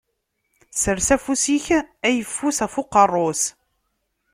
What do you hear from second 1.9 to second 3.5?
ayeffus ɣef uqerru-s.